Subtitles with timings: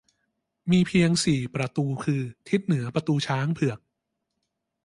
[0.71, 3.79] มีเพียงสี่ประตูคือ ทิศเหนือประตูช้างเผือก